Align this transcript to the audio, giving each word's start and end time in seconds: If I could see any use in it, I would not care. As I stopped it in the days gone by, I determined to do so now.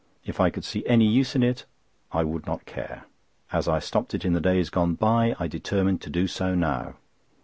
If 0.25 0.39
I 0.39 0.49
could 0.49 0.65
see 0.65 0.83
any 0.87 1.05
use 1.05 1.35
in 1.35 1.43
it, 1.43 1.65
I 2.11 2.23
would 2.23 2.47
not 2.47 2.65
care. 2.65 3.03
As 3.51 3.67
I 3.67 3.77
stopped 3.77 4.15
it 4.15 4.25
in 4.25 4.33
the 4.33 4.41
days 4.41 4.71
gone 4.71 4.95
by, 4.95 5.35
I 5.37 5.45
determined 5.47 6.01
to 6.01 6.09
do 6.09 6.25
so 6.25 6.55
now. 6.55 6.95